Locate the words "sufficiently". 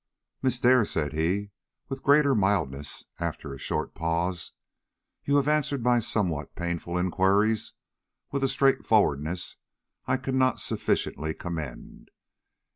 10.59-11.35